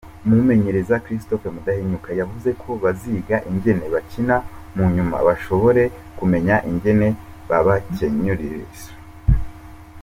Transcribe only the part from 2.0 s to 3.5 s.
yavuze ko baziga